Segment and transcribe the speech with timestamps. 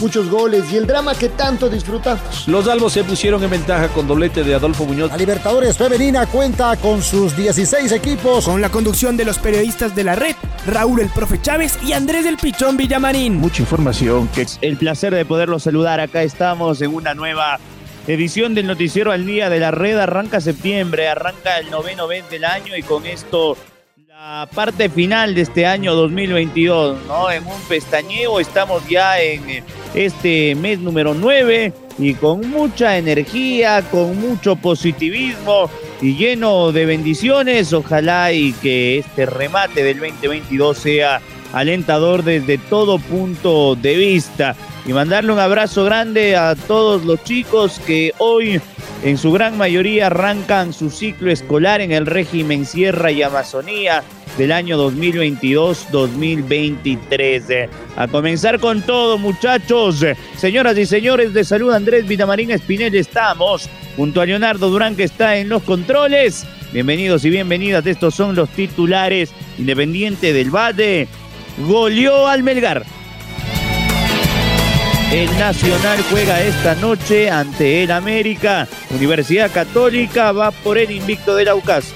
[0.00, 2.46] muchos goles y el drama que tanto disfrutamos.
[2.46, 5.10] Los albos se pusieron en ventaja con doblete de Adolfo Muñoz.
[5.10, 8.44] La Libertadores Femenina cuenta con sus 16 equipos.
[8.44, 10.34] Con la conducción de los periodistas de la red,
[10.66, 13.36] Raúl el Profe Chávez y Andrés del Pichón Villamarín.
[13.36, 14.28] Mucha información.
[14.28, 14.46] Que...
[14.60, 16.00] El placer de poderlos saludar.
[16.00, 17.58] Acá estamos en una nueva
[18.06, 19.98] edición del Noticiero al Día de la Red.
[19.98, 23.56] Arranca septiembre, arranca el noveno mes del año y con esto
[24.52, 27.30] parte final de este año 2022, ¿no?
[27.30, 29.62] En un pestañeo estamos ya en
[29.94, 35.70] este mes número 9 y con mucha energía, con mucho positivismo
[36.02, 37.72] y lleno de bendiciones.
[37.72, 41.20] Ojalá y que este remate del 2022 sea
[41.52, 44.56] alentador desde todo punto de vista.
[44.86, 48.60] Y mandarle un abrazo grande a todos los chicos que hoy
[49.02, 54.02] en su gran mayoría arrancan su ciclo escolar en el régimen Sierra y Amazonía
[54.38, 57.68] del año 2022-2023.
[57.96, 60.04] A comenzar con todo, muchachos.
[60.36, 65.36] Señoras y señores, de salud Andrés Vitamarín Espinel estamos junto a Leonardo Durán que está
[65.36, 66.46] en los controles.
[66.72, 67.86] Bienvenidos y bienvenidas.
[67.86, 69.30] Estos son los titulares.
[69.58, 71.06] Independiente del Valle
[71.66, 72.84] goleó al Melgar.
[75.16, 78.68] El Nacional juega esta noche ante el América.
[78.90, 81.94] Universidad Católica va por el invicto del Aucas.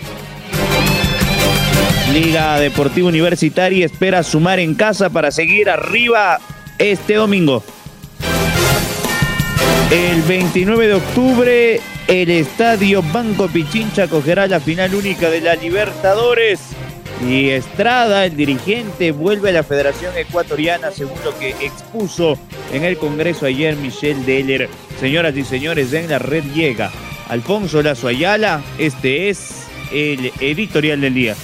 [2.15, 6.41] Liga Deportiva Universitaria espera sumar en casa para seguir arriba
[6.79, 7.62] este domingo.
[9.91, 16.61] El 29 de octubre, el Estadio Banco Pichincha acogerá la final única de la Libertadores.
[17.27, 22.39] Y Estrada, el dirigente, vuelve a la Federación Ecuatoriana, según lo que expuso
[22.73, 24.69] en el Congreso ayer Michelle Deller.
[24.99, 26.91] Señoras y señores, en la red llega
[27.28, 28.62] Alfonso Lazo Ayala.
[28.78, 31.37] Este es el editorial del día.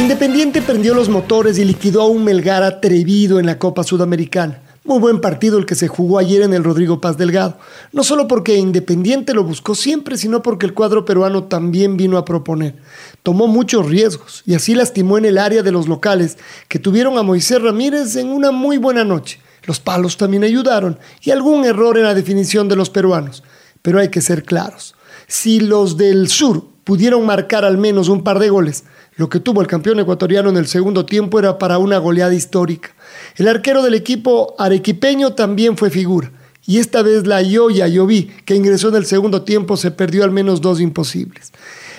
[0.00, 4.63] Independiente prendió los motores y liquidó a un Melgar atrevido en la Copa Sudamericana.
[4.86, 7.56] Muy buen partido el que se jugó ayer en el Rodrigo Paz Delgado,
[7.92, 12.26] no solo porque Independiente lo buscó siempre, sino porque el cuadro peruano también vino a
[12.26, 12.76] proponer.
[13.22, 16.36] Tomó muchos riesgos y así lastimó en el área de los locales,
[16.68, 19.40] que tuvieron a Moisés Ramírez en una muy buena noche.
[19.62, 23.42] Los palos también ayudaron y algún error en la definición de los peruanos.
[23.80, 24.94] Pero hay que ser claros.
[25.26, 28.84] Si los del sur pudieron marcar al menos un par de goles,
[29.16, 32.94] lo que tuvo el campeón ecuatoriano en el segundo tiempo era para una goleada histórica.
[33.36, 36.32] El arquero del equipo arequipeño también fue figura.
[36.66, 40.30] Y esta vez la Yoya Yovi, que ingresó en el segundo tiempo, se perdió al
[40.30, 41.52] menos dos imposibles.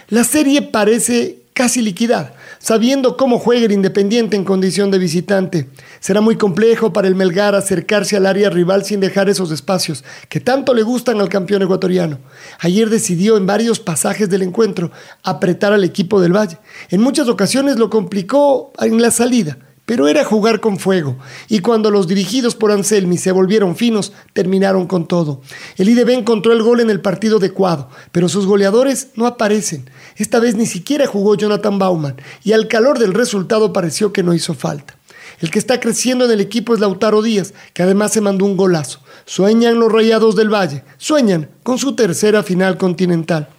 [0.10, 5.70] La serie parece casi liquidada, sabiendo cómo juega el Independiente en condición de visitante.
[6.02, 10.42] Será muy complejo para el Melgar acercarse al área rival sin dejar esos espacios que
[10.42, 12.20] tanto le gustan al campeón ecuatoriano.
[12.60, 14.92] Ayer decidió en varios pasajes del encuentro
[15.24, 16.58] apretar al equipo del Valle.
[16.90, 21.92] En muchas ocasiones lo complicó en la salida, pero era jugar con fuego, y cuando
[21.92, 25.42] los dirigidos por Anselmi se volvieron finos, terminaron con todo.
[25.78, 29.90] El IDB encontró el gol en el partido adecuado, pero sus goleadores no aparecen.
[30.16, 34.34] Esta vez ni siquiera jugó Jonathan Bauman, y al calor del resultado pareció que no
[34.34, 34.96] hizo falta.
[35.42, 38.58] El que está creciendo en el equipo es Lautaro Díaz, que además se mandó un
[38.58, 39.02] golazo.
[39.26, 43.50] Sueñan los Rayados del Valle, sueñan con su tercera final continental.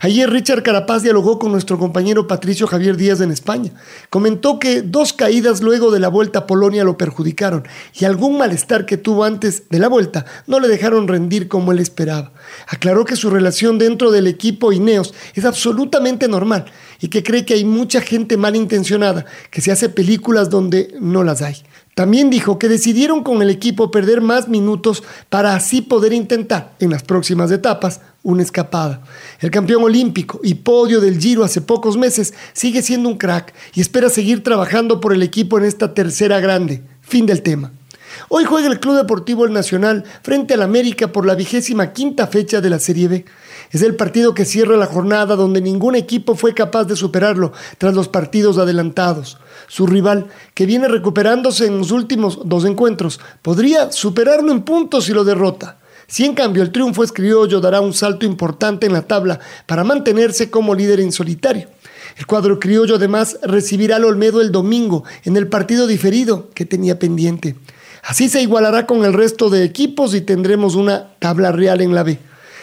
[0.00, 3.72] Ayer Richard Carapaz dialogó con nuestro compañero Patricio Javier Díaz en España.
[4.10, 7.66] Comentó que dos caídas luego de la vuelta a Polonia lo perjudicaron
[7.98, 11.78] y algún malestar que tuvo antes de la vuelta no le dejaron rendir como él
[11.78, 12.32] esperaba.
[12.66, 16.66] Aclaró que su relación dentro del equipo Ineos es absolutamente normal
[17.00, 21.42] y que cree que hay mucha gente malintencionada que se hace películas donde no las
[21.42, 21.62] hay.
[21.94, 26.90] También dijo que decidieron con el equipo perder más minutos para así poder intentar en
[26.90, 29.02] las próximas etapas una escapada.
[29.40, 33.80] El campeón olímpico y podio del Giro hace pocos meses sigue siendo un crack y
[33.80, 36.82] espera seguir trabajando por el equipo en esta tercera grande.
[37.00, 37.70] Fin del tema.
[38.28, 42.60] Hoy juega el Club Deportivo El Nacional frente al América por la vigésima quinta fecha
[42.60, 43.24] de la Serie B.
[43.70, 47.94] Es el partido que cierra la jornada donde ningún equipo fue capaz de superarlo tras
[47.94, 49.38] los partidos adelantados.
[49.66, 55.12] Su rival, que viene recuperándose en los últimos dos encuentros, podría superarlo en puntos si
[55.12, 55.78] lo derrota.
[56.06, 59.84] Si en cambio el triunfo es criollo, dará un salto importante en la tabla para
[59.84, 61.68] mantenerse como líder en solitario.
[62.16, 66.98] El cuadro criollo además recibirá al Olmedo el domingo en el partido diferido que tenía
[66.98, 67.56] pendiente.
[68.06, 72.02] Así se igualará con el resto de equipos y tendremos una tabla real en la
[72.02, 72.18] B.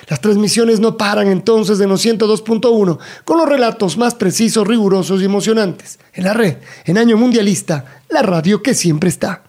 [0.07, 5.25] Las transmisiones no paran entonces en los 102.1 con los relatos más precisos, rigurosos y
[5.25, 5.99] emocionantes.
[6.13, 9.43] En la red, en año mundialista, la radio que siempre está.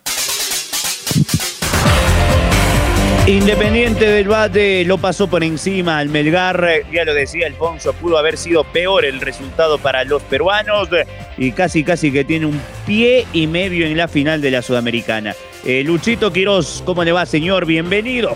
[3.26, 8.36] Independiente del bate lo pasó por encima al Melgar, ya lo decía Alfonso, pudo haber
[8.36, 10.88] sido peor el resultado para los peruanos
[11.36, 15.34] y casi casi que tiene un pie y medio en la final de la Sudamericana.
[15.64, 17.66] Eh, Luchito Quiroz, ¿cómo le va señor?
[17.66, 18.34] Bienvenido.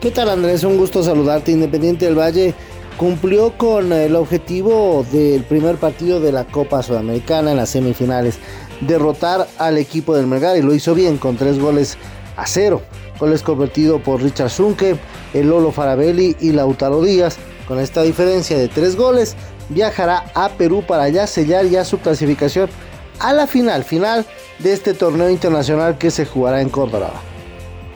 [0.00, 0.64] ¿Qué tal Andrés?
[0.64, 1.52] Un gusto saludarte.
[1.52, 2.54] Independiente del Valle
[2.96, 8.38] cumplió con el objetivo del primer partido de la Copa Sudamericana en las semifinales,
[8.80, 11.98] derrotar al equipo del Melgar y lo hizo bien con tres goles
[12.38, 12.80] a cero.
[13.20, 14.96] Goles convertido por Richard Zunke,
[15.34, 17.36] el Lolo Farabelli y Lautaro Díaz.
[17.68, 19.36] Con esta diferencia de tres goles,
[19.68, 22.70] viajará a Perú para ya sellar ya su clasificación
[23.20, 24.26] a la final, final
[24.58, 27.12] de este torneo internacional que se jugará en Córdoba.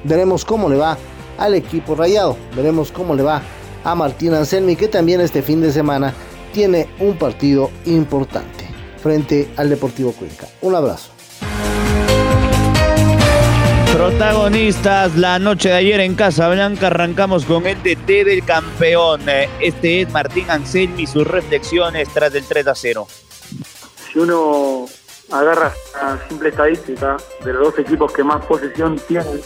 [0.05, 0.99] Veremos cómo le va
[1.38, 3.43] al equipo rayado, veremos cómo le va
[3.84, 6.12] a Martín Anselmi que también este fin de semana
[6.52, 8.66] tiene un partido importante
[9.02, 10.46] frente al Deportivo Cuenca.
[10.60, 11.10] Un abrazo.
[13.93, 19.22] Protagonistas la noche de ayer en Casablanca arrancamos con el DT del campeón.
[19.60, 23.08] Este es Martín Anselmi, sus reflexiones tras el 3 a 0.
[24.12, 24.87] Si uno
[25.32, 29.40] agarra la simple estadística de los dos equipos que más posesión tienen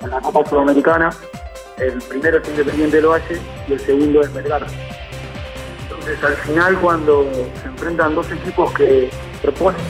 [0.00, 1.10] en la Copa Sudamericana,
[1.76, 4.66] el primero es Independiente del Valle y el segundo es Melgar.
[5.82, 7.28] Entonces al final cuando
[7.62, 9.10] se enfrentan dos equipos que
[9.42, 9.80] proponen,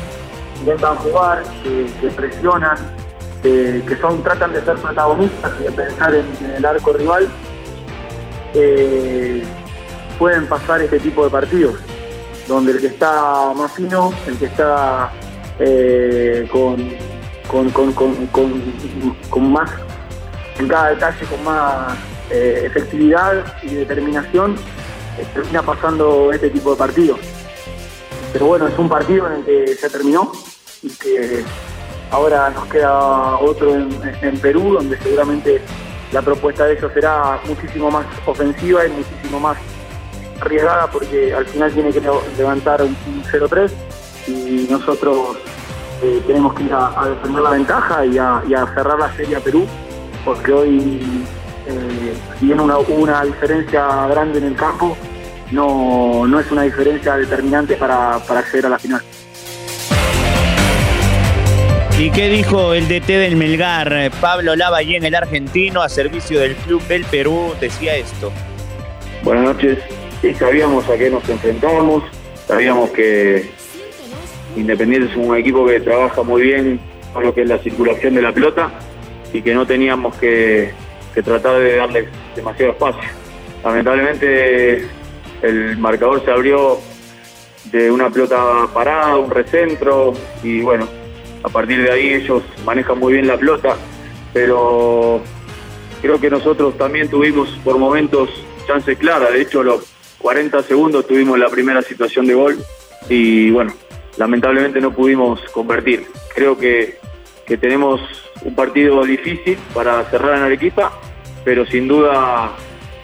[0.59, 2.76] intentan jugar, que presionan,
[3.43, 6.26] que son tratan de ser protagonistas y de pensar en,
[6.56, 7.29] el arco rival,
[8.55, 9.44] eh,
[10.19, 11.76] pueden pasar este tipo de partidos,
[12.55, 15.11] donde el que está más fino, el que está
[15.58, 16.91] eh, con,
[19.31, 19.70] con, más,
[20.58, 21.97] en cada detalle, con más
[22.31, 24.56] eh, efectividad y determinación,
[25.35, 27.19] termina pasando este tipo de partidos.
[28.32, 30.32] Pero bueno, es un partido en el que se terminó
[30.82, 31.44] y que
[32.11, 35.61] Ahora nos queda otro en, Perú, donde seguramente
[36.12, 39.56] la propuesta de ellos será muchísimo más ofensiva y muchísimo más
[40.41, 42.01] arriesgada porque al final tiene que
[42.37, 43.71] levantar un 0-3
[44.27, 45.37] y nosotros
[46.03, 48.43] eh, tenemos que ir a, defender la ventaja y a,
[48.75, 49.67] cerrar la serie a Perú
[50.25, 51.25] porque hoy
[51.67, 54.97] eh, si bien una, una diferencia grande en el campo
[55.51, 59.03] no, no es una diferencia determinante para, para acceder a la final.
[61.99, 64.11] ¿Y qué dijo el DT del Melgar?
[64.23, 68.33] Pablo Lavallén, el argentino, a servicio del Club del Perú, decía esto.
[69.23, 69.79] Buenas noches.
[70.21, 72.05] Sí, sabíamos a qué nos enfrentamos,
[72.47, 73.51] sabíamos que
[74.57, 76.81] Independiente es un equipo que trabaja muy bien
[77.13, 78.71] con lo que es la circulación de la pelota
[79.33, 80.73] y que no teníamos que,
[81.25, 83.09] tratar de darle demasiado espacio.
[83.63, 84.89] Lamentablemente
[85.43, 86.79] el marcador se abrió
[87.71, 90.89] de una pelota parada, un recentro y bueno,
[91.43, 93.77] a partir de ahí ellos manejan muy bien la pelota,
[94.33, 95.21] pero
[96.03, 98.31] creo que nosotros también tuvimos por momentos
[98.67, 99.90] chances claras, de hecho los
[100.21, 102.59] 40 segundos tuvimos la primera situación de gol
[103.09, 103.73] y bueno,
[104.17, 106.07] lamentablemente no pudimos convertir.
[106.35, 106.99] Creo que,
[107.47, 108.01] que tenemos
[108.43, 110.93] un partido difícil para cerrar en Arequipa,
[111.45, 112.53] pero sin duda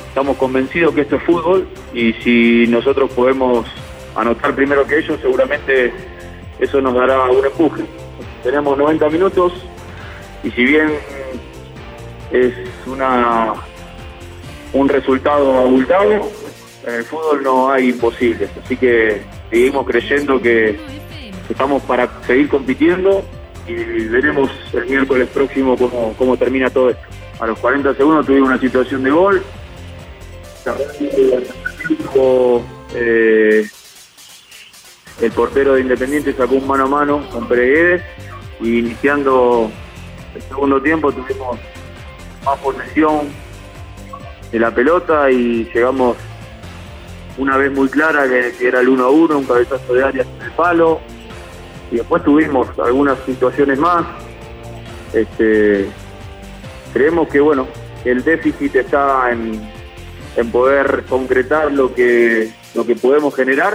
[0.09, 3.67] estamos convencidos que esto es fútbol y si nosotros podemos
[4.15, 5.93] anotar primero que ellos, seguramente
[6.59, 7.85] eso nos dará un empuje
[8.47, 9.53] tenemos 90 minutos
[10.45, 10.89] y si bien
[12.31, 12.55] es
[12.87, 13.55] una
[14.73, 16.31] un resultado abultado,
[16.87, 20.79] en el fútbol no hay imposibles, así que seguimos creyendo que
[21.49, 23.25] estamos para seguir compitiendo
[23.67, 27.03] y veremos el miércoles próximo cómo, cómo termina todo esto.
[27.41, 29.43] A los 40 segundos tuvimos una situación de gol,
[32.95, 33.67] eh,
[35.21, 38.03] el portero de Independiente sacó un mano a mano con Pereguedes
[38.61, 39.71] y iniciando
[40.35, 41.59] el segundo tiempo tuvimos
[42.45, 43.29] más posesión
[44.53, 46.17] de la pelota y llegamos
[47.39, 50.43] una vez muy clara que, era el 1 a 1, un cabezazo de área en
[50.43, 51.01] el palo
[51.91, 54.07] y después tuvimos algunas situaciones más.
[55.13, 55.87] Este,
[56.93, 57.67] creemos que bueno,
[58.05, 59.61] el déficit está en,
[60.37, 63.75] en poder concretar lo que, lo que podemos generar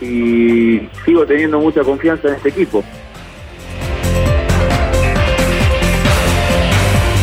[0.00, 2.84] y sigo teniendo mucha confianza en este equipo.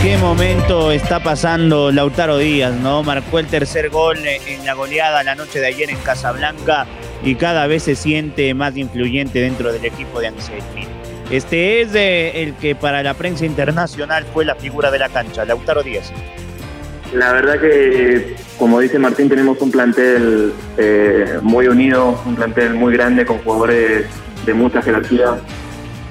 [0.01, 3.03] Qué momento está pasando Lautaro Díaz, ¿no?
[3.03, 6.88] Marcó el tercer gol en la goleada la noche de ayer en Casablanca
[7.24, 10.88] y cada vez se siente más influyente dentro del equipo de Anselmi.
[11.29, 15.84] Este es el que para la prensa internacional fue la figura de la cancha, Lautaro
[15.84, 16.12] Díaz.
[17.13, 22.93] La verdad que como dice Martín, tenemos un plantel eh, muy unido, un plantel muy
[22.93, 24.05] grande con jugadores
[24.46, 25.38] de mucha jerarquía.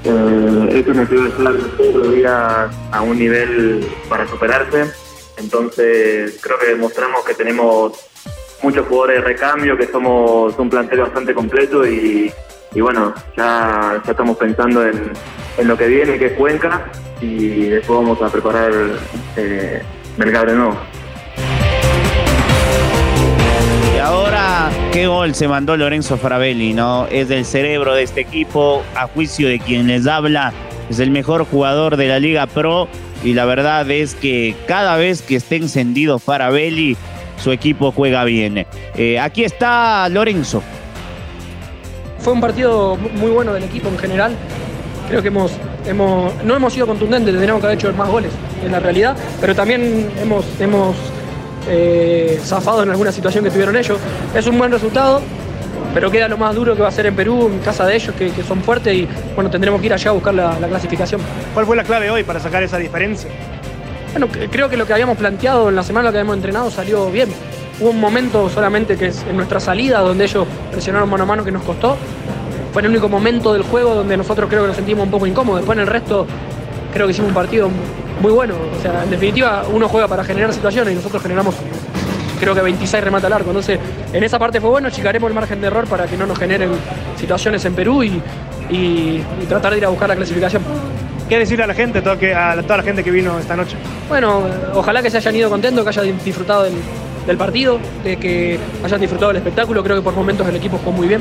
[0.04, 4.86] Eh, esto nos debe estar todos los días a un nivel para superarse.
[5.36, 7.92] Entonces creo que demostramos que tenemos
[8.62, 12.32] muchos jugadores de recambio, que somos un plantel bastante completo y,
[12.76, 15.12] bueno, ya, estamos pensando en,
[15.62, 16.90] lo que viene, que es Cuenca,
[17.20, 18.72] y después vamos a preparar
[19.36, 19.82] eh,
[20.16, 20.76] Melgar de nuevo.
[24.00, 27.06] Ahora, qué gol se mandó Lorenzo Farabelli, ¿no?
[27.06, 30.52] Es del cerebro de este equipo, a juicio de quien les habla,
[30.88, 32.88] es el mejor jugador de la Liga Pro
[33.22, 36.96] y la verdad es que cada vez que esté encendido Farabelli,
[37.36, 38.66] su equipo juega bien.
[38.96, 40.62] Eh, aquí está Lorenzo.
[42.18, 44.36] Fue un partido muy bueno del equipo en general.
[45.08, 45.52] Creo que hemos,
[46.44, 48.30] no hemos sido contundentes, tenemos que haber hecho más goles
[48.64, 50.96] en la realidad, pero también hemos
[51.68, 53.98] eh, zafado en alguna situación que tuvieron ellos.
[54.34, 55.20] Es un buen resultado,
[55.94, 58.14] pero queda lo más duro que va a ser en Perú, en casa de ellos,
[58.16, 61.20] que, que son fuertes y bueno, tendremos que ir allá a buscar la, la clasificación.
[61.54, 63.30] ¿Cuál fue la clave hoy para sacar esa diferencia?
[64.12, 67.28] Bueno, creo que lo que habíamos planteado en la semana que habíamos entrenado salió bien.
[67.80, 71.44] Hubo un momento solamente que es en nuestra salida donde ellos presionaron mano a mano
[71.44, 71.96] que nos costó.
[72.72, 75.60] Fue el único momento del juego donde nosotros creo que nos sentimos un poco incómodos.
[75.60, 76.26] Después en el resto
[76.92, 77.70] creo que hicimos un partido
[78.20, 78.54] muy bueno.
[78.78, 81.54] O sea, en definitiva uno juega para generar situaciones y nosotros generamos
[82.38, 83.50] creo que 26 remata al arco.
[83.50, 83.78] Entonces,
[84.12, 86.70] en esa parte fue bueno, achicaremos el margen de error para que no nos generen
[87.16, 88.20] situaciones en Perú y,
[88.70, 90.62] y, y tratar de ir a buscar la clasificación.
[91.28, 93.76] ¿Qué decirle a la gente, a toda la gente que vino esta noche?
[94.08, 94.42] Bueno,
[94.74, 96.72] ojalá que se hayan ido contentos, que hayan disfrutado del,
[97.24, 99.84] del, partido, de que hayan disfrutado del espectáculo.
[99.84, 101.20] Creo que por momentos el equipo jugó muy bien.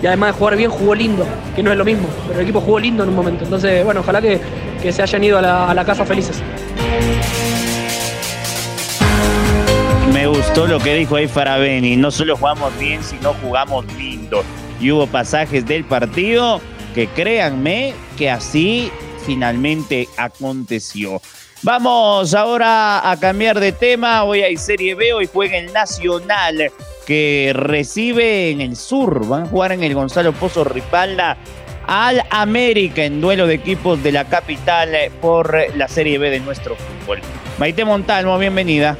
[0.00, 1.26] Y además de jugar bien, jugó lindo,
[1.56, 3.42] que no es lo mismo, pero el equipo jugó lindo en un momento.
[3.42, 4.38] Entonces, bueno, ojalá que,
[4.84, 6.42] que se hayan ido a la, casa felices.
[10.12, 11.96] Me gustó lo que dijo ahí Farabeni.
[11.96, 14.44] No solo jugamos bien, sino jugamos lindo.
[14.78, 16.60] Y hubo pasajes del partido
[16.94, 18.92] que créanme que así
[19.24, 21.22] finalmente aconteció.
[21.62, 24.22] Vamos ahora a cambiar de tema.
[24.24, 26.70] Hoy hay Serie B, hoy juega el Nacional
[27.06, 29.26] que recibe en el sur.
[29.26, 31.38] Van a jugar en el Gonzalo Pozo Ripalda
[31.86, 36.76] al América en duelo de equipos de la capital por la Serie B de nuestro
[36.76, 37.20] fútbol.
[37.58, 38.96] Maite Montalvo, bienvenida.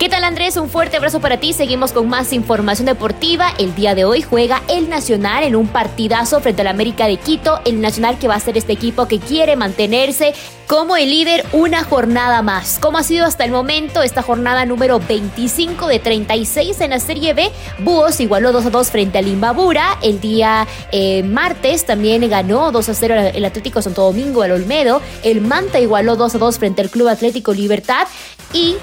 [0.00, 0.56] ¿Qué tal Andrés?
[0.56, 1.52] Un fuerte abrazo para ti.
[1.52, 3.52] Seguimos con más información deportiva.
[3.58, 7.60] El día de hoy juega el Nacional en un partidazo frente al América de Quito.
[7.66, 10.32] El Nacional que va a ser este equipo que quiere mantenerse
[10.66, 12.78] como el líder una jornada más.
[12.80, 17.34] ¿Cómo ha sido hasta el momento esta jornada número 25 de 36 en la Serie
[17.34, 17.50] B?
[17.80, 19.98] Búhos igualó 2 a 2 frente al Imbabura.
[20.00, 25.02] El día eh, martes también ganó 2 a 0 el Atlético Santo Domingo al Olmedo.
[25.22, 28.08] El Manta igualó 2 a 2 frente al Club Atlético Libertad.
[28.54, 28.76] Y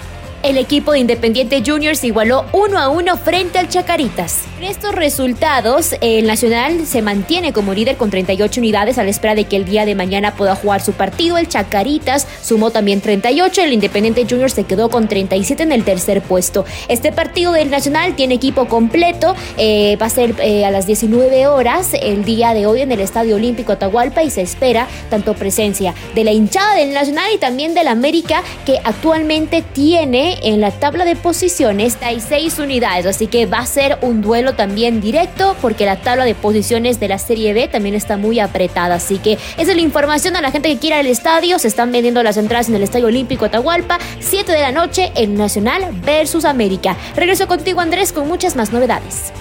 [0.43, 4.43] el equipo de Independiente Juniors igualó 1 a 1 frente al Chacaritas.
[4.57, 9.35] En estos resultados, el Nacional se mantiene como líder con 38 unidades a la espera
[9.35, 11.37] de que el día de mañana pueda jugar su partido.
[11.37, 16.21] El Chacaritas sumó también 38, el Independiente Juniors se quedó con 37 en el tercer
[16.21, 16.65] puesto.
[16.87, 21.47] Este partido del Nacional tiene equipo completo, eh, va a ser eh, a las 19
[21.47, 25.93] horas el día de hoy en el Estadio Olímpico Atahualpa y se espera tanto presencia
[26.15, 31.05] de la hinchada del Nacional y también del América que actualmente tiene en la tabla
[31.05, 35.85] de posiciones hay seis unidades, así que va a ser un duelo también directo porque
[35.85, 39.71] la tabla de posiciones de la Serie B también está muy apretada, así que esa
[39.71, 42.69] es la información a la gente que quiera el estadio, se están vendiendo las entradas
[42.69, 46.95] en el Estadio Olímpico Atahualpa, 7 de la noche, el Nacional versus América.
[47.15, 49.31] Regreso contigo Andrés con muchas más novedades.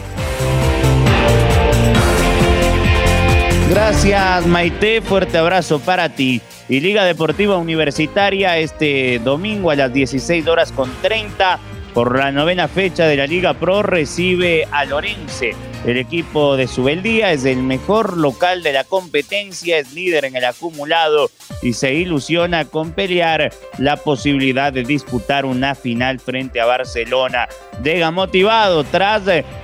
[3.89, 6.43] Gracias Maite, fuerte abrazo para ti.
[6.69, 11.61] Y Liga Deportiva Universitaria este domingo a las 16 horas con 30
[11.97, 15.55] por la novena fecha de la Liga Pro recibe a Lorense.
[15.87, 20.45] El equipo de Subeldía es el mejor local de la competencia, es líder en el
[20.45, 21.31] acumulado
[21.63, 27.49] y se ilusiona con pelear la posibilidad de disputar una final frente a Barcelona.
[27.81, 29.23] Dega motivado tras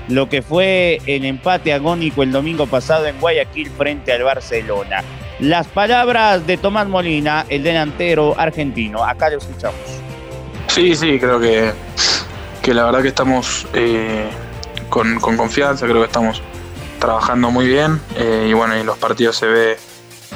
[0.08, 5.04] lo que fue el empate agónico el domingo pasado en Guayaquil frente al Barcelona.
[5.38, 9.04] Las palabras de Tomás Molina, el delantero argentino.
[9.04, 10.00] Acá lo escuchamos.
[10.68, 11.70] Sí, sí, creo que,
[12.62, 14.30] que la verdad que estamos eh,
[14.88, 16.40] con, con, confianza, creo que estamos
[17.00, 19.76] trabajando muy bien eh, y bueno, en los partidos se ve,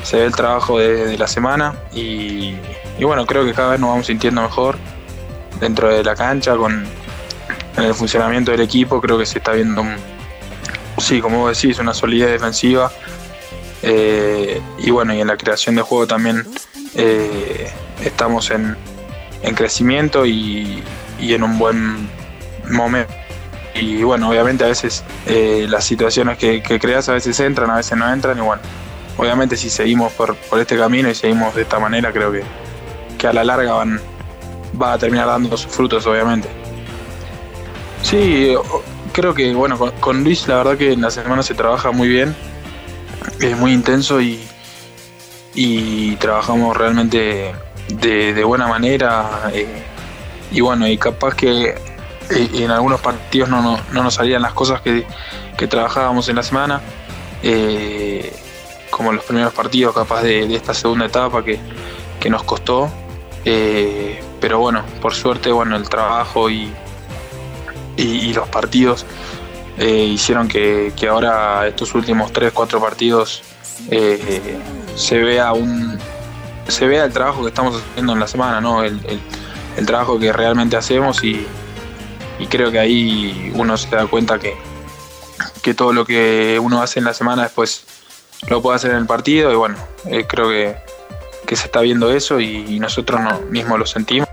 [0.03, 2.57] se ve el trabajo de, la semana y,
[2.99, 4.77] y, bueno, creo que cada vez nos vamos sintiendo mejor
[5.61, 6.85] dentro de la cancha con
[7.77, 9.85] el funcionamiento del equipo, creo que se está viendo,
[10.99, 12.91] sí, como vos decís, una solidez defensiva.
[13.83, 16.45] Eh, y bueno, y en la creación de juego también
[18.03, 18.77] estamos en,
[19.43, 20.83] en crecimiento y,
[21.19, 22.09] y en un buen
[22.71, 23.13] momento.
[23.75, 27.97] Y bueno, obviamente a veces eh, las situaciones que, creas a veces entran, a veces
[27.99, 28.39] no entran.
[28.39, 28.63] Y bueno,
[29.19, 32.43] obviamente si seguimos por, por este camino y seguimos de esta manera, creo que,
[33.19, 34.01] que a la larga van,
[34.81, 36.49] va a terminar dando sus frutos, obviamente.
[38.03, 38.55] Sí,
[39.13, 42.09] creo que bueno, con, con Luis la verdad que en la semana se trabaja muy
[42.09, 42.35] bien,
[43.41, 44.41] es muy intenso y,
[45.55, 47.53] y trabajamos realmente
[47.89, 49.51] de, de buena manera.
[49.53, 49.67] Eh,
[50.51, 51.75] y bueno, y capaz que
[52.31, 55.07] en algunos partidos no, no, no, nos salían las cosas que,
[55.57, 56.81] que trabajábamos en la semana,
[57.43, 58.33] eh,
[58.91, 61.59] como los primeros partidos capaz de, esta segunda etapa que,
[62.21, 62.91] que nos costó.
[63.45, 66.73] Eh, pero bueno, por suerte, bueno, el trabajo y,
[67.97, 69.07] y, los partidos
[69.79, 73.43] eh, hicieron que, que, ahora estos últimos 3, 4 partidos
[73.91, 74.59] eh,
[74.97, 75.99] se vea un
[76.69, 78.83] se vea el trabajo que estamos haciendo en la semana, ¿no?
[79.77, 81.47] El trabajo que realmente hacemos y,
[82.49, 84.55] creo que ahí uno se da cuenta que,
[85.63, 87.85] que todo lo que uno hace en la semana después
[88.49, 90.77] lo puede hacer en el partido y bueno, eh, creo que,
[91.47, 94.29] que, se está viendo eso y, nosotros no, mismos lo sentimos.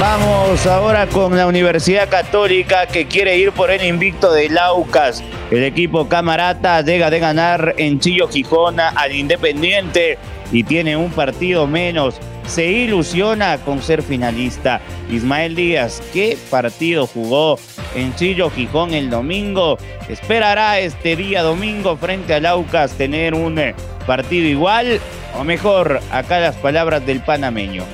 [0.00, 5.22] Vamos ahora con la Universidad Católica que quiere ir por el invicto de Laucas.
[5.50, 10.18] El equipo camarata llega de ganar en Chillo Gijona al Independiente
[10.52, 12.16] y tiene un partido menos.
[12.46, 14.80] Se ilusiona con ser finalista.
[15.10, 17.58] Ismael Díaz, ¿qué partido jugó
[17.94, 19.78] en Chillo Gijón el domingo?
[20.08, 23.60] Esperará este día domingo frente a Laucas tener un
[24.06, 25.00] partido igual
[25.38, 26.00] o mejor.
[26.12, 27.84] Acá las palabras del panameño.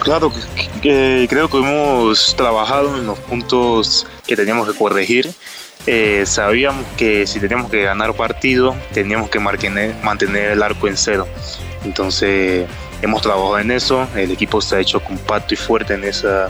[0.00, 0.32] Claro,
[0.80, 5.30] que, creo que hemos trabajado en los puntos que teníamos que corregir.
[5.86, 9.94] Eh, sabíamos que si teníamos que ganar partido, teníamos que mantener,
[10.52, 11.26] el arco en cero.
[11.84, 12.68] Entonces,
[13.02, 14.06] hemos trabajado en eso.
[14.14, 16.48] El equipo se ha hecho compacto y fuerte en esa,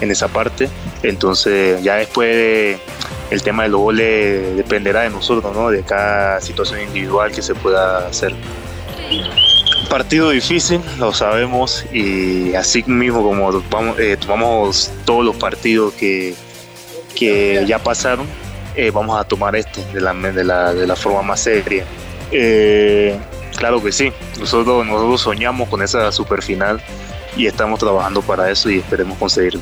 [0.00, 0.68] en esa parte.
[1.02, 2.78] Entonces, ya después de,
[3.30, 5.70] el tema de los goles dependerá de nosotros, ¿no?
[5.70, 8.34] de cada situación individual que se pueda hacer
[9.94, 13.62] partido difícil, lo sabemos, y así mismo como
[13.96, 16.34] eh, tomamos todos los partidos que,
[17.14, 18.26] que ya pasaron,
[18.76, 21.84] eh, vamos a tomar este de la, de la, de la forma más seria.
[22.30, 23.16] Eh,
[23.56, 26.80] claro que sí, nosotros, nosotros soñamos con esa super final
[27.36, 29.60] y estamos trabajando para eso y esperemos conseguirlo.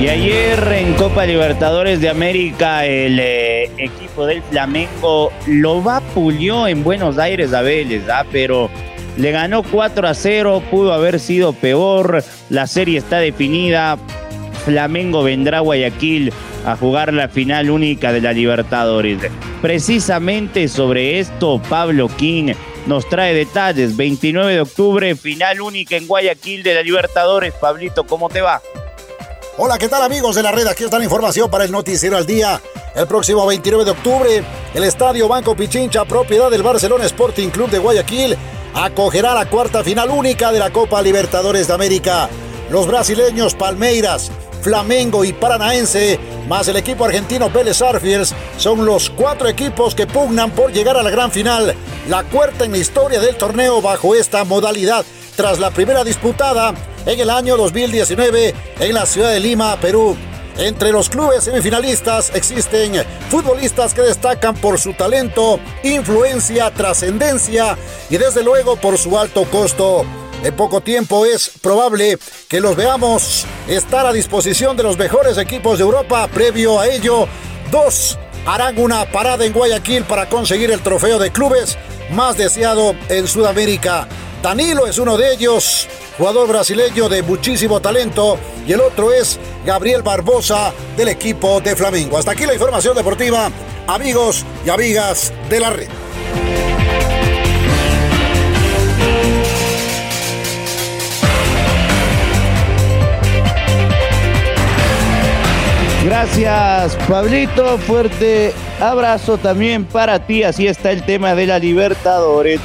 [0.00, 6.82] Y ayer en Copa Libertadores de América el eh, equipo del Flamengo lo vapuleó en
[6.82, 8.24] Buenos Aires a Vélez, ¿ah?
[8.32, 8.68] pero
[9.16, 13.96] le ganó 4 a 0, pudo haber sido peor, la serie está definida,
[14.64, 16.32] Flamengo vendrá a Guayaquil
[16.64, 19.18] a jugar la final única de la Libertadores.
[19.60, 22.54] Precisamente sobre esto, Pablo King
[22.86, 23.96] nos trae detalles.
[23.96, 27.52] 29 de octubre, final única en Guayaquil de la Libertadores.
[27.54, 28.60] Pablito, ¿cómo te va?
[29.58, 30.66] Hola, ¿qué tal amigos de la red?
[30.66, 32.60] Aquí está la información para el Noticiero al Día.
[32.94, 34.42] El próximo 29 de octubre,
[34.74, 38.36] el Estadio Banco Pichincha, propiedad del Barcelona Sporting Club de Guayaquil,
[38.74, 42.28] acogerá la cuarta final única de la Copa Libertadores de América.
[42.70, 44.30] Los brasileños Palmeiras,
[44.62, 50.52] Flamengo y Paranaense, más el equipo argentino Vélez Arfiels, son los cuatro equipos que pugnan
[50.52, 51.74] por llegar a la gran final,
[52.08, 55.04] la cuarta en la historia del torneo bajo esta modalidad,
[55.36, 60.16] tras la primera disputada en el año 2019 en la ciudad de Lima, Perú.
[60.58, 67.76] Entre los clubes semifinalistas existen futbolistas que destacan por su talento, influencia, trascendencia
[68.10, 70.04] y desde luego por su alto costo.
[70.42, 75.78] En poco tiempo es probable que los veamos estar a disposición de los mejores equipos
[75.78, 76.26] de Europa.
[76.26, 77.28] Previo a ello,
[77.70, 81.78] dos harán una parada en Guayaquil para conseguir el trofeo de clubes
[82.10, 84.08] más deseado en Sudamérica.
[84.42, 85.86] Danilo es uno de ellos,
[86.18, 92.18] jugador brasileño de muchísimo talento, y el otro es Gabriel Barbosa del equipo de Flamengo.
[92.18, 93.48] Hasta aquí la información deportiva,
[93.86, 96.01] amigos y amigas de la red.
[106.04, 107.78] Gracias, Pablito.
[107.78, 110.42] Fuerte abrazo también para ti.
[110.42, 112.60] Así está el tema de la Libertadores.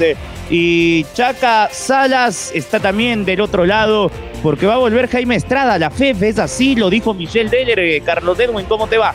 [0.49, 4.09] Y Chaca Salas está también del otro lado
[4.41, 5.77] porque va a volver Jaime Estrada.
[5.77, 8.01] La FEF es así, lo dijo Michelle Deller.
[8.01, 9.13] Carlos Edwin, ¿cómo te va?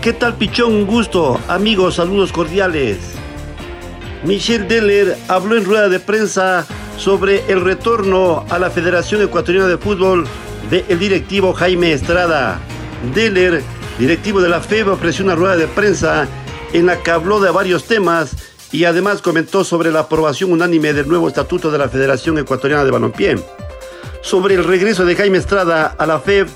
[0.00, 0.72] ¿Qué tal, Pichón?
[0.72, 1.38] Un gusto.
[1.46, 2.96] Amigos, saludos cordiales.
[4.24, 6.64] Michelle Deller habló en rueda de prensa
[6.96, 10.26] sobre el retorno a la Federación Ecuatoriana de Fútbol
[10.70, 12.60] del directivo Jaime Estrada.
[13.12, 13.62] Deller,
[13.98, 16.28] directivo de la FEB, ofreció una rueda de prensa
[16.72, 18.36] en la que habló de varios temas
[18.72, 22.90] y además comentó sobre la aprobación unánime del nuevo estatuto de la Federación Ecuatoriana de
[22.90, 23.36] Balompié.
[24.22, 26.48] Sobre el regreso de Jaime Estrada a la FEB,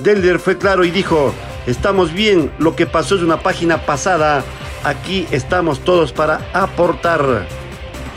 [0.00, 1.34] Delder fue claro y dijo,
[1.66, 4.44] estamos bien, lo que pasó es una página pasada,
[4.84, 7.46] aquí estamos todos para aportar.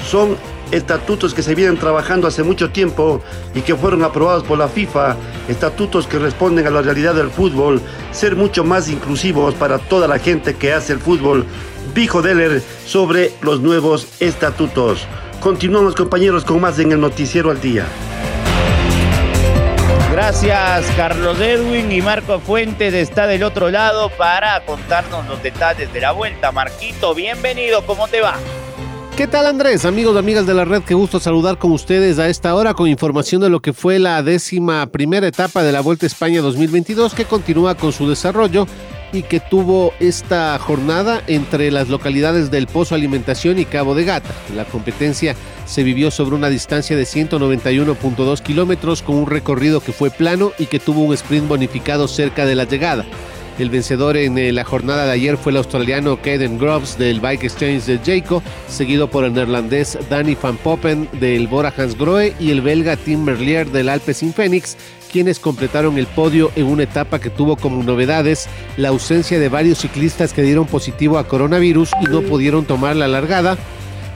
[0.10, 0.38] Son
[0.72, 3.22] estatutos que se vienen trabajando hace mucho tiempo
[3.54, 5.16] y que fueron aprobados por la FIFA,
[5.48, 10.20] estatutos que responden a la realidad del fútbol, ser mucho más inclusivos para toda la
[10.20, 11.46] gente que hace el fútbol.
[11.94, 15.08] Dijo Deller sobre los nuevos estatutos.
[15.40, 17.86] Continuamos compañeros con más en el noticiero al día.
[20.12, 26.02] Gracias Carlos Edwin y Marco Fuentes está del otro lado para contarnos los detalles de
[26.02, 26.52] la vuelta.
[26.52, 28.36] Marquito, bienvenido, ¿cómo te va?
[29.20, 29.84] ¿Qué tal Andrés?
[29.84, 33.42] Amigos amigas de la red, qué gusto saludar con ustedes a esta hora con información
[33.42, 37.26] de lo que fue la décima primera etapa de la Vuelta a España 2022 que
[37.26, 38.66] continúa con su desarrollo
[39.12, 44.34] y que tuvo esta jornada entre las localidades del Pozo Alimentación y Cabo de Gata.
[44.56, 50.12] La competencia se vivió sobre una distancia de 191.2 kilómetros con un recorrido que fue
[50.12, 53.06] plano y que tuvo un sprint bonificado cerca de la llegada.
[53.60, 57.44] El vencedor en eh, la jornada de ayer fue el australiano Caden Groves del Bike
[57.44, 62.62] Exchange de Jayco, seguido por el neerlandés Danny Van Poppen del Bora Hansgrohe y el
[62.62, 64.78] belga Tim Merlier del Alpes in Phoenix,
[65.12, 69.80] quienes completaron el podio en una etapa que tuvo como novedades la ausencia de varios
[69.80, 73.58] ciclistas que dieron positivo a coronavirus y no pudieron tomar la largada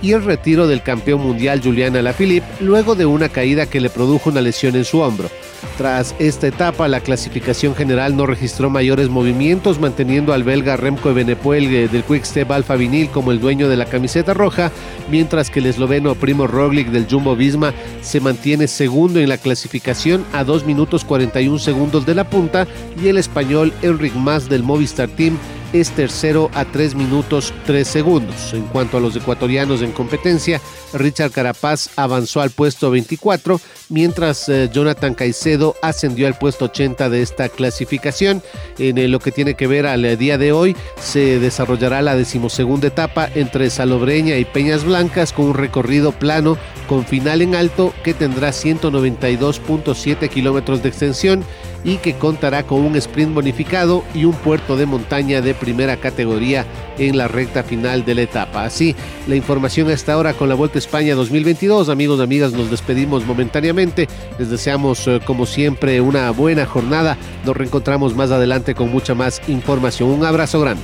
[0.03, 4.29] y el retiro del campeón mundial Julian Alaphilippe luego de una caída que le produjo
[4.29, 5.29] una lesión en su hombro.
[5.77, 11.73] Tras esta etapa, la clasificación general no registró mayores movimientos, manteniendo al belga Remco Evenepoel
[11.73, 14.71] eh, del Quick-Step Alfa Vinil como el dueño de la camiseta roja,
[15.09, 20.25] mientras que el esloveno Primo Roglic del Jumbo Visma se mantiene segundo en la clasificación
[20.31, 22.67] a 2 minutos 41 segundos de la punta
[23.01, 25.37] y el español Enric Mas del Movistar Team
[25.73, 28.53] es tercero a 3 minutos 3 segundos.
[28.53, 30.61] En cuanto a los ecuatorianos en competencia,
[30.93, 33.59] Richard Carapaz avanzó al puesto 24,
[33.89, 38.41] mientras eh, Jonathan Caicedo ascendió al puesto 80 de esta clasificación.
[38.77, 42.15] En eh, lo que tiene que ver al eh, día de hoy, se desarrollará la
[42.15, 46.57] decimosegunda etapa entre Salobreña y Peñas Blancas con un recorrido plano
[46.93, 51.43] con final en alto que tendrá 192.7 kilómetros de extensión
[51.83, 56.67] y que contará con un sprint bonificado y un puerto de montaña de primera categoría
[56.99, 58.63] en la recta final de la etapa.
[58.63, 58.95] Así,
[59.27, 61.89] la información hasta ahora con la Vuelta a España 2022.
[61.89, 64.07] Amigos y amigas, nos despedimos momentáneamente.
[64.37, 67.17] Les deseamos, eh, como siempre, una buena jornada.
[67.43, 70.11] Nos reencontramos más adelante con mucha más información.
[70.11, 70.83] Un abrazo grande.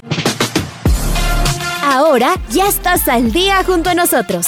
[1.84, 4.48] Ahora ya estás al día junto a nosotros.